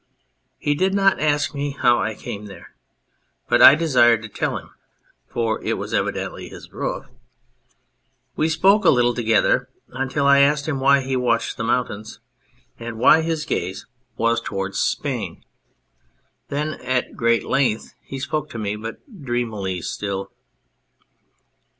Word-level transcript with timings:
He 0.57 0.73
did 0.73 0.95
not 0.95 1.19
ask 1.19 1.53
me 1.53 1.77
how 1.79 1.99
I 1.99 2.15
came 2.15 2.47
there, 2.47 2.73
but 3.47 3.61
I 3.61 3.75
desired 3.75 4.23
to 4.23 4.29
tell 4.29 4.57
him, 4.57 4.71
for 5.27 5.61
it 5.63 5.73
was 5.73 5.93
evidently 5.93 6.49
his 6.49 6.71
roof. 6.73 7.05
We 8.35 8.49
spoke 8.49 8.83
a 8.83 8.89
little 8.89 9.13
together 9.13 9.69
until 9.89 10.25
I 10.25 10.39
asked 10.39 10.67
him 10.67 10.79
why 10.79 11.01
he 11.01 11.15
watched 11.15 11.55
the 11.55 11.63
mountains 11.63 12.19
and 12.79 12.97
why 12.97 13.21
his 13.21 13.45
gaze 13.45 13.85
was 14.17 14.17
B 14.17 14.23
On 14.23 14.29
Anything 14.39 14.45
towards 14.49 14.79
Spain; 14.79 15.45
then 16.47 16.69
at 16.83 17.15
great 17.15 17.43
length 17.45 17.93
he 18.01 18.17
spoke 18.19 18.49
to 18.49 18.57
me, 18.57 18.75
but 18.75 18.97
dreamily 19.21 19.83
still. 19.83 20.31